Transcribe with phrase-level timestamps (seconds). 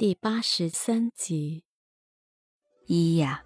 [0.00, 1.64] 第八十三集。
[2.86, 3.42] 一呀，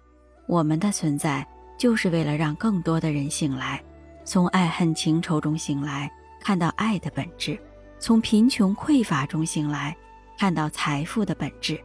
[0.47, 1.45] 我们的存在
[1.77, 3.83] 就是为了让更多的人醒来，
[4.23, 7.57] 从爱恨情仇中醒来，看到爱的本质；
[7.99, 9.93] 从贫穷匮乏中醒来，
[10.37, 11.75] 看到财富的本质；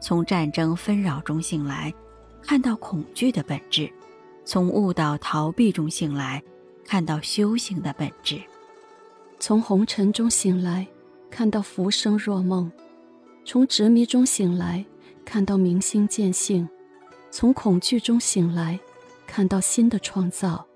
[0.00, 1.94] 从战争纷扰中醒来，
[2.42, 3.88] 看到恐惧的本质；
[4.44, 6.42] 从误导逃避中醒来，
[6.84, 8.40] 看到修行的本质；
[9.38, 10.84] 从红尘中醒来，
[11.30, 12.68] 看到浮生若梦。
[13.48, 14.84] 从执迷中醒来，
[15.24, 16.66] 看到明心见性；
[17.30, 18.76] 从恐惧中醒来，
[19.24, 20.66] 看到新的创造；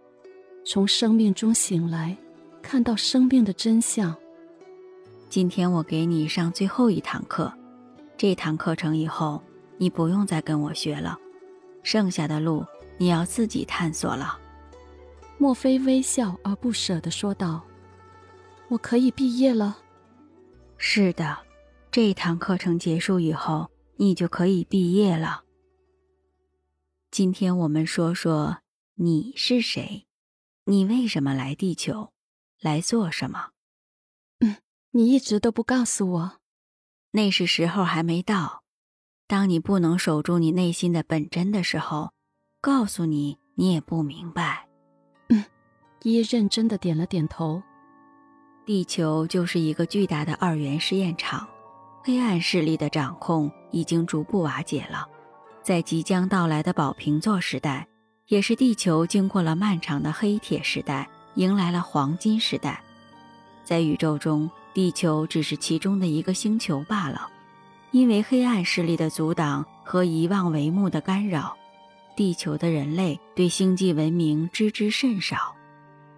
[0.65, 2.17] 从生命中醒来，
[2.63, 4.15] 看到生命的真相。
[5.29, 7.53] 今天我给你上最后一堂课，
[8.17, 9.43] 这堂课程以后，
[9.77, 11.19] 你不用再跟我学了，
[11.83, 12.65] 剩下的路
[12.99, 14.39] 你要自己探索了。
[15.39, 17.63] 莫非微笑而不舍地说道
[18.71, 19.79] ：“我可以毕业了。”
[20.79, 21.37] 是的。
[21.93, 25.43] 这一堂课程结束以后，你就可以毕业了。
[27.11, 28.59] 今天我们说说
[28.95, 30.07] 你是谁，
[30.67, 32.13] 你为什么来地球，
[32.61, 33.49] 来做什么？
[34.39, 34.59] 嗯，
[34.93, 36.33] 你一直都不告诉我，
[37.11, 38.63] 那是时候还没到。
[39.27, 42.13] 当你不能守住你内心的本真的时候，
[42.61, 44.69] 告诉你，你也不明白。
[45.31, 45.45] 嗯，
[46.03, 47.61] 一认真的点了点头。
[48.65, 51.49] 地球就是一个巨大的二元试验场。
[52.03, 55.07] 黑暗势力的掌控已经逐步瓦解了，
[55.63, 57.87] 在即将到来的宝瓶座时代，
[58.29, 62.83] 也是地球经过了漫长的黑铁时代，迎来了黄金时代。
[63.65, 67.29] 在宇宙中，地球只是其中的一个星球罢了。
[67.91, 71.57] 因为黑暗势力的阻挡和遗忘帷幕的干扰，
[72.17, 75.55] 地球的人类对星际文明知之甚少，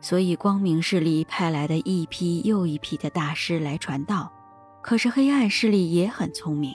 [0.01, 4.31] 所以光明势力派来的一批又一批的大师来传道。
[4.83, 6.75] 可是黑暗势力也很聪明，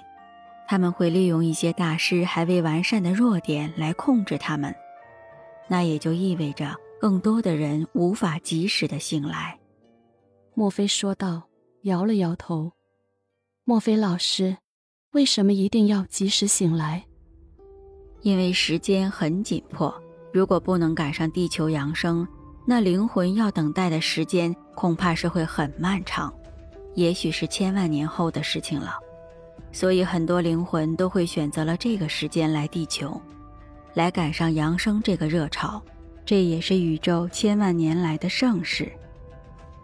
[0.68, 4.74] 他们会利用一些大师还未完善的弱点来控制他们，
[5.68, 9.60] 那也就意味着更多的人无法及时的醒来。
[10.56, 11.44] 莫非说道，
[11.84, 12.72] 摇了摇头。
[13.66, 14.58] 莫非老师，
[15.12, 17.06] 为什么一定要及时醒来？
[18.22, 19.94] 因为时间很紧迫，
[20.34, 22.28] 如果不能赶上地球扬升，
[22.66, 26.34] 那灵魂要等待的时间恐怕是会很漫长。
[26.98, 28.98] 也许是千万年后的事情了，
[29.72, 33.22] 所以很多灵魂都会选择了这个时间来地球，
[33.94, 35.80] 来赶上扬升这个热潮。
[36.26, 38.92] 这也是宇宙千万年来的盛世。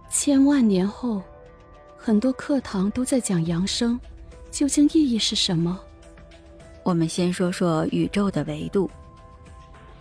[0.09, 1.21] 千万年后，
[1.95, 3.99] 很多课堂都在讲扬升，
[4.49, 5.79] 究竟意义是什么？
[6.81, 8.89] 我们先说说宇宙的维度。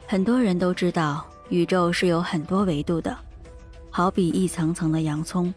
[0.06, 3.14] 很多人都知道，宇宙是有很多维度的，
[3.90, 5.52] 好比一层层的洋葱。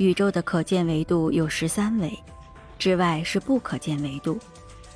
[0.00, 2.18] 宇宙的可见维度有十三维，
[2.78, 4.38] 之外是不可见维度，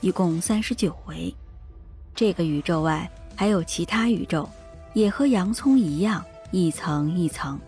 [0.01, 1.33] 一共三十九维。
[2.15, 3.07] 这个宇宙外
[3.37, 4.49] 还有其他宇宙，
[4.95, 7.61] 也和洋葱一样一层一层。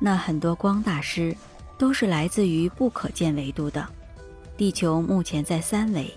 [0.00, 1.32] 那很多光大师
[1.78, 3.88] 都是来自于不可见维度的。
[4.56, 6.12] 地球目前在三维，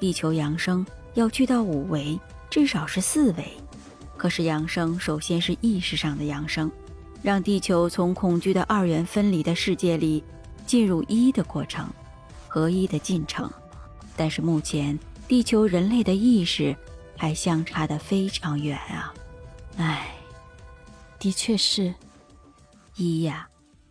[0.00, 0.84] 地球扬升
[1.14, 2.18] 要去到五维，
[2.50, 3.44] 至少是四维。
[4.16, 6.68] 可是扬升首先是意识上的扬升。
[7.22, 10.22] 让地球从恐惧的二元分离的世界里
[10.66, 11.88] 进入一的过程，
[12.46, 13.50] 合一的进程。
[14.16, 16.74] 但是目前地球人类的意识
[17.16, 19.12] 还相差得非常远啊！
[19.76, 20.14] 唉，
[21.18, 21.94] 的确是。
[22.96, 23.48] 一呀，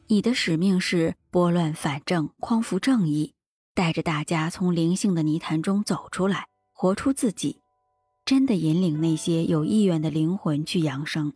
[0.08, 3.34] 你的使命是拨乱反正，匡扶正义，
[3.76, 7.62] 带着大家从灵性的泥潭中走出来，活出自己，
[8.26, 11.34] 真的引领那些有意愿的灵魂去扬升。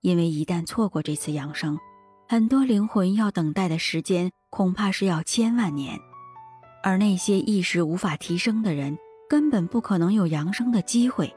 [0.00, 1.78] 因为一旦错过这次扬升，
[2.28, 5.98] 很多灵魂要等待的时间恐怕是要千万年，
[6.82, 8.96] 而那些意识无法提升的人
[9.28, 11.34] 根本不可能有扬升的机会。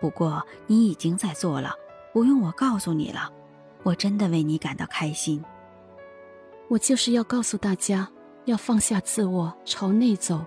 [0.00, 1.72] 不过你已经在做了，
[2.12, 3.32] 不用我告诉你了，
[3.82, 5.42] 我真的为你感到开心。
[6.68, 8.10] 我就是要告诉大家，
[8.46, 10.44] 要放下自我，朝内走，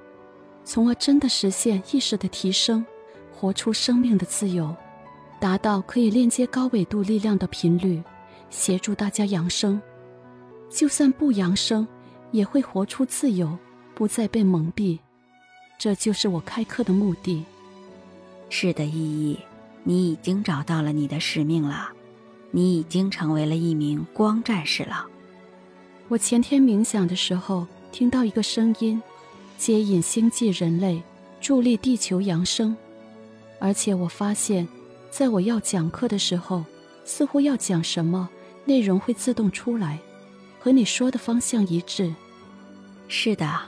[0.65, 2.85] 从而真的实现意识的提升，
[3.31, 4.75] 活出生命的自由。
[5.39, 8.03] 达到可以链接高纬度力量的频率，
[8.49, 9.81] 协助大家扬升。
[10.69, 11.87] 就算不扬升，
[12.31, 13.57] 也会活出自由，
[13.95, 14.99] 不再被蒙蔽。
[15.77, 17.43] 这就是我开课的目的。
[18.49, 19.39] 是的，意义，
[19.83, 21.89] 你已经找到了你的使命了，
[22.51, 25.05] 你已经成为了一名光战士了。
[26.09, 29.01] 我前天冥想的时候，听到一个声音，
[29.57, 31.01] 接引星际人类，
[31.39, 32.75] 助力地球扬升，
[33.59, 34.67] 而且我发现。
[35.09, 36.63] 在我要讲课的时候，
[37.03, 38.29] 似乎要讲什么
[38.65, 39.99] 内容会自动出来，
[40.59, 42.13] 和你说的方向一致。
[43.07, 43.59] 是的，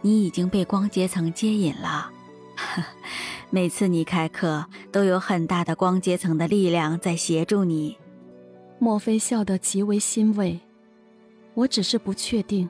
[0.00, 2.10] 你已经被光阶层接引了。
[3.50, 7.96] 每次你开课，都有很大的光阶层的力量在协助你。
[8.78, 10.58] 莫非笑得极为欣慰。
[11.54, 12.68] 我只是不确定，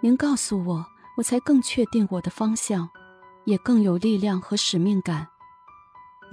[0.00, 0.86] 您告诉我，
[1.16, 2.88] 我才更确定我的方向，
[3.44, 5.28] 也更有力量和使命感。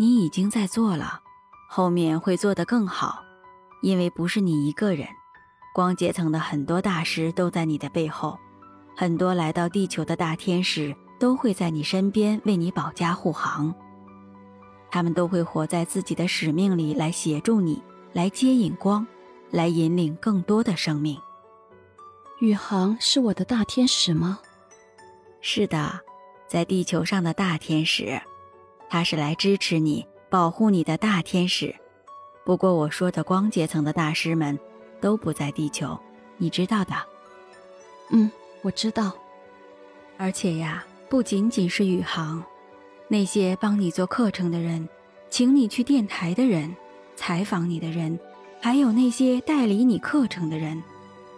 [0.02, 1.20] 你已经在做了，
[1.68, 3.22] 后面会做得更好，
[3.82, 5.06] 因为不是你一个人，
[5.74, 8.40] 光阶层的很多大师都在你的背后，
[8.96, 13.76] 很多来到地球的大天使都会在你身边为你保驾护航。
[14.90, 19.06] 他们都会活在自己的使命里来协助你，来接引光，
[19.52, 21.20] 来引领更多的生命。
[22.40, 24.40] 宇航是我的大天使吗？
[25.42, 26.00] 是的，
[26.48, 28.22] 在地球上的大天使，
[28.90, 31.74] 他是来支持你、保护你的大天使。
[32.44, 34.58] 不过我说的光阶层的大师们
[35.00, 35.98] 都不在地球，
[36.38, 36.96] 你知道的。
[38.10, 38.30] 嗯，
[38.64, 39.14] 我知道。
[40.18, 42.44] 而且呀，不仅仅是宇航，
[43.08, 44.90] 那些帮你做课程的人，
[45.30, 46.76] 请你去电台的人，
[47.16, 48.20] 采访你的人，
[48.60, 50.82] 还有那些代理你课程的人。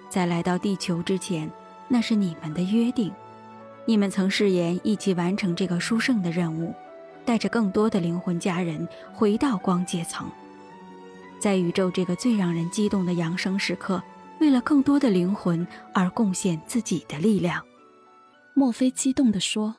[0.09, 1.51] 在来到地球之前，
[1.89, 3.11] 那是你们的约定，
[3.85, 6.73] 你们曾誓言一起完成这个殊胜的任务，
[7.25, 10.29] 带着更多的灵魂家人回到光阶层，
[11.39, 14.01] 在宇宙这个最让人激动的扬升时刻，
[14.39, 17.63] 为了更多的灵魂而贡献自己的力量。
[18.53, 19.75] 墨菲激动地说：“